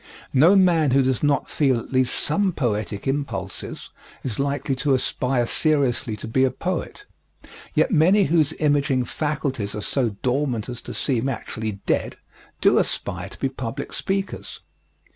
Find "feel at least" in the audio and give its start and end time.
1.47-2.15